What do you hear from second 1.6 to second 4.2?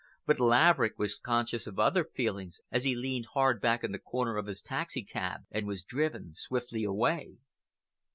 of other feelings as he leaned hard back in the